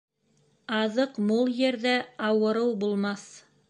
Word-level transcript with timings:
Аҙыҡ 0.77 1.21
мул 1.27 1.53
ерҙә 1.59 1.95
ауырыу 2.31 2.77
булмаҫ. 2.85 3.29